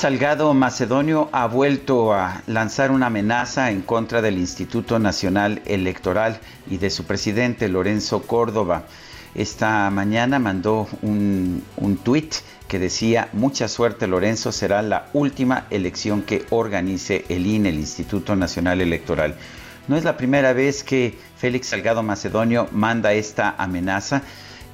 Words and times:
Salgado 0.00 0.54
Macedonio 0.54 1.28
ha 1.30 1.46
vuelto 1.46 2.14
a 2.14 2.40
lanzar 2.46 2.90
una 2.90 3.08
amenaza 3.08 3.70
en 3.70 3.82
contra 3.82 4.22
del 4.22 4.38
Instituto 4.38 4.98
Nacional 4.98 5.60
Electoral 5.66 6.40
y 6.70 6.78
de 6.78 6.88
su 6.88 7.04
presidente 7.04 7.68
Lorenzo 7.68 8.22
Córdoba. 8.22 8.84
Esta 9.34 9.90
mañana 9.90 10.38
mandó 10.38 10.88
un, 11.02 11.62
un 11.76 11.98
tuit 11.98 12.34
que 12.66 12.78
decía, 12.78 13.28
mucha 13.34 13.68
suerte 13.68 14.06
Lorenzo, 14.06 14.52
será 14.52 14.80
la 14.80 15.10
última 15.12 15.66
elección 15.68 16.22
que 16.22 16.46
organice 16.48 17.26
el 17.28 17.46
INE, 17.46 17.68
el 17.68 17.78
Instituto 17.78 18.34
Nacional 18.34 18.80
Electoral. 18.80 19.34
No 19.86 19.98
es 19.98 20.04
la 20.04 20.16
primera 20.16 20.54
vez 20.54 20.82
que 20.82 21.18
Félix 21.36 21.66
Salgado 21.66 22.02
Macedonio 22.02 22.68
manda 22.72 23.12
esta 23.12 23.54
amenaza, 23.58 24.22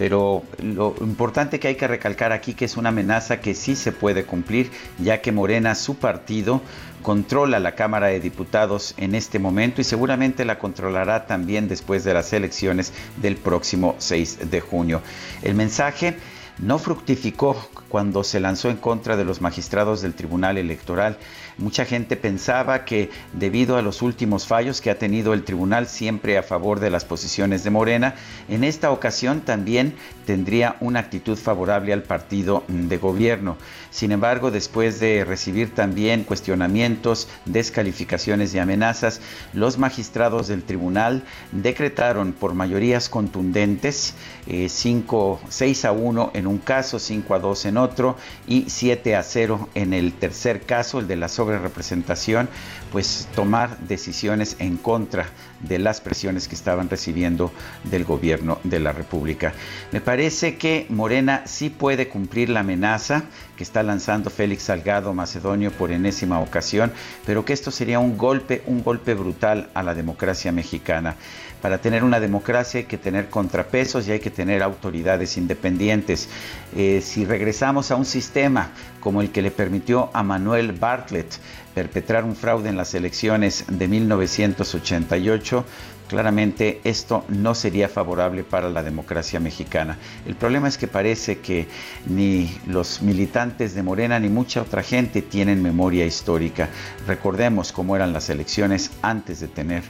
pero 0.00 0.44
lo 0.62 0.94
importante 1.02 1.60
que 1.60 1.68
hay 1.68 1.74
que 1.74 1.86
recalcar 1.86 2.32
aquí 2.32 2.54
que 2.54 2.64
es 2.64 2.78
una 2.78 2.88
amenaza 2.88 3.42
que 3.42 3.54
sí 3.54 3.76
se 3.76 3.92
puede 3.92 4.24
cumplir, 4.24 4.70
ya 4.98 5.20
que 5.20 5.30
Morena, 5.30 5.74
su 5.74 5.96
partido, 5.96 6.62
controla 7.02 7.60
la 7.60 7.74
Cámara 7.74 8.06
de 8.06 8.18
Diputados 8.18 8.94
en 8.96 9.14
este 9.14 9.38
momento 9.38 9.82
y 9.82 9.84
seguramente 9.84 10.46
la 10.46 10.58
controlará 10.58 11.26
también 11.26 11.68
después 11.68 12.02
de 12.02 12.14
las 12.14 12.32
elecciones 12.32 12.94
del 13.20 13.36
próximo 13.36 13.94
6 13.98 14.50
de 14.50 14.60
junio. 14.62 15.02
El 15.42 15.54
mensaje 15.54 16.16
no 16.60 16.78
fructificó 16.78 17.56
cuando 17.88 18.22
se 18.22 18.40
lanzó 18.40 18.70
en 18.70 18.76
contra 18.76 19.16
de 19.16 19.24
los 19.24 19.40
magistrados 19.40 20.02
del 20.02 20.14
Tribunal 20.14 20.58
Electoral. 20.58 21.18
Mucha 21.58 21.84
gente 21.84 22.16
pensaba 22.16 22.84
que 22.84 23.10
debido 23.32 23.76
a 23.76 23.82
los 23.82 24.02
últimos 24.02 24.46
fallos 24.46 24.80
que 24.80 24.90
ha 24.90 24.98
tenido 24.98 25.34
el 25.34 25.44
tribunal 25.44 25.88
siempre 25.88 26.38
a 26.38 26.42
favor 26.42 26.80
de 26.80 26.90
las 26.90 27.04
posiciones 27.04 27.64
de 27.64 27.70
Morena, 27.70 28.14
en 28.48 28.64
esta 28.64 28.90
ocasión 28.90 29.40
también 29.42 29.94
tendría 30.26 30.76
una 30.80 31.00
actitud 31.00 31.36
favorable 31.36 31.92
al 31.92 32.02
partido 32.02 32.64
de 32.68 32.96
gobierno. 32.96 33.56
Sin 33.90 34.12
embargo, 34.12 34.50
después 34.50 35.00
de 35.00 35.24
recibir 35.24 35.74
también 35.74 36.24
cuestionamientos, 36.24 37.28
descalificaciones 37.44 38.54
y 38.54 38.58
amenazas, 38.58 39.20
los 39.52 39.78
magistrados 39.78 40.48
del 40.48 40.62
tribunal 40.62 41.24
decretaron 41.52 42.32
por 42.32 42.54
mayorías 42.54 43.08
contundentes 43.08 44.14
5, 44.46 45.40
6 45.48 45.84
a 45.84 45.92
1 45.92 46.30
en 46.34 46.46
un 46.50 46.58
caso, 46.58 46.98
5 46.98 47.34
a 47.34 47.38
2 47.38 47.66
en 47.66 47.76
otro 47.76 48.16
y 48.46 48.68
7 48.68 49.16
a 49.16 49.22
0 49.22 49.68
en 49.74 49.94
el 49.94 50.12
tercer 50.12 50.62
caso, 50.62 50.98
el 50.98 51.08
de 51.08 51.16
la 51.16 51.28
sobrerepresentación, 51.28 52.48
pues 52.92 53.28
tomar 53.34 53.78
decisiones 53.78 54.56
en 54.58 54.76
contra 54.76 55.26
de 55.60 55.78
las 55.78 56.00
presiones 56.00 56.48
que 56.48 56.54
estaban 56.54 56.88
recibiendo 56.88 57.52
del 57.84 58.04
gobierno 58.04 58.58
de 58.64 58.80
la 58.80 58.92
República. 58.92 59.52
Me 59.92 60.00
parece 60.00 60.56
que 60.56 60.86
Morena 60.88 61.42
sí 61.46 61.70
puede 61.70 62.08
cumplir 62.08 62.48
la 62.48 62.60
amenaza 62.60 63.24
que 63.56 63.64
está 63.64 63.82
lanzando 63.82 64.30
Félix 64.30 64.64
Salgado 64.64 65.12
Macedonio 65.12 65.70
por 65.70 65.92
enésima 65.92 66.40
ocasión, 66.40 66.92
pero 67.26 67.44
que 67.44 67.52
esto 67.52 67.70
sería 67.70 67.98
un 67.98 68.16
golpe, 68.16 68.62
un 68.66 68.82
golpe 68.82 69.14
brutal 69.14 69.68
a 69.74 69.82
la 69.82 69.94
democracia 69.94 70.50
mexicana. 70.50 71.16
Para 71.60 71.78
tener 71.78 72.02
una 72.02 72.20
democracia 72.20 72.80
hay 72.80 72.86
que 72.86 72.96
tener 72.96 73.28
contrapesos 73.28 74.08
y 74.08 74.12
hay 74.12 74.20
que 74.20 74.30
tener 74.30 74.62
autoridades 74.62 75.36
independientes. 75.36 76.28
Eh, 76.76 77.00
si 77.02 77.24
regresamos 77.24 77.90
a 77.90 77.96
un 77.96 78.04
sistema 78.04 78.70
como 79.00 79.20
el 79.20 79.30
que 79.30 79.42
le 79.42 79.50
permitió 79.50 80.10
a 80.12 80.22
Manuel 80.22 80.72
Bartlett 80.72 81.38
perpetrar 81.74 82.24
un 82.24 82.36
fraude 82.36 82.68
en 82.68 82.76
las 82.76 82.94
elecciones 82.94 83.64
de 83.68 83.88
1988, 83.88 85.64
claramente 86.08 86.80
esto 86.84 87.24
no 87.28 87.54
sería 87.54 87.88
favorable 87.88 88.42
para 88.42 88.68
la 88.68 88.82
democracia 88.82 89.38
mexicana. 89.38 89.96
El 90.26 90.34
problema 90.34 90.68
es 90.68 90.76
que 90.76 90.88
parece 90.88 91.38
que 91.38 91.68
ni 92.06 92.58
los 92.66 93.00
militantes 93.02 93.74
de 93.74 93.82
Morena 93.82 94.18
ni 94.18 94.28
mucha 94.28 94.62
otra 94.62 94.82
gente 94.82 95.22
tienen 95.22 95.62
memoria 95.62 96.04
histórica. 96.04 96.68
Recordemos 97.06 97.72
cómo 97.72 97.94
eran 97.94 98.12
las 98.12 98.28
elecciones 98.28 98.90
antes 99.02 99.40
de 99.40 99.48
tener 99.48 99.84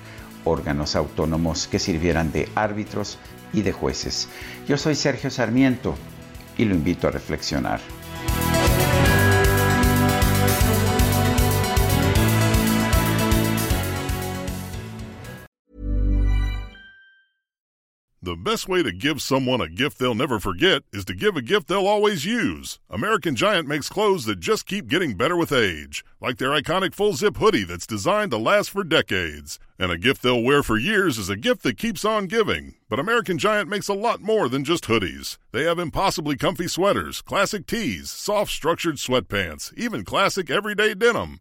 órganos 0.45 0.97
autónomos 0.97 1.67
que 1.69 1.79
sirvieran 1.79 2.33
de 2.33 2.49
árbitros 2.55 3.19
y 3.53 3.63
de 3.63 3.73
jueces. 3.73 4.29
Yo 4.69 4.77
soy 4.77 4.95
Sergio 4.95 5.31
Sarmiento 5.31 5.95
y 6.61 6.67
lo 6.67 6.75
invito 6.75 7.09
a 7.09 7.11
reflexionar. 7.11 7.81
The 18.23 18.37
best 18.37 18.69
way 18.69 18.83
to 18.83 18.93
give 18.93 19.23
someone 19.23 19.63
a 19.63 19.69
gift 19.69 19.99
they'll 19.99 20.15
never 20.15 20.39
forget 20.39 20.83
is 20.93 21.07
to 21.07 21.15
give 21.15 21.37
a 21.37 21.43
gift 21.43 21.69
they'll 21.69 21.87
always 21.87 22.27
use. 22.27 22.79
American 22.91 23.35
Giant 23.35 23.67
makes 23.67 23.89
clothes 23.89 24.27
that 24.27 24.39
just 24.41 24.67
keep 24.67 24.87
getting 24.87 25.17
better 25.17 25.37
with 25.37 25.53
age, 25.53 26.05
like 26.21 26.37
their 26.37 26.51
iconic 26.51 26.95
full 26.95 27.15
zip 27.15 27.39
hoodie 27.39 27.65
that's 27.65 27.87
designed 27.87 28.31
to 28.33 28.37
last 28.37 28.69
for 28.69 28.85
decades. 28.85 29.59
And 29.81 29.91
a 29.91 29.97
gift 29.97 30.23
they'll 30.23 30.43
wear 30.43 30.63
for 30.63 30.77
years 30.77 31.17
is 31.17 31.31
a 31.31 31.37
gift 31.37 31.63
that 31.63 31.79
keeps 31.79 32.05
on 32.05 32.27
giving. 32.27 32.75
But 32.91 32.99
American 32.99 33.39
Giant 33.39 33.67
makes 33.67 33.89
a 33.89 33.95
lot 33.95 34.21
more 34.21 34.47
than 34.47 34.63
just 34.63 34.85
hoodies. 34.85 35.39
They 35.53 35.65
have 35.65 35.79
impossibly 35.79 36.37
comfy 36.37 36.69
sweaters, 36.69 37.23
classic 37.23 37.67
tees, 37.67 38.11
soft 38.11 38.51
structured 38.51 38.97
sweatpants, 38.97 39.73
even 39.79 40.05
classic 40.05 40.51
everyday 40.51 40.93
denim 40.93 41.41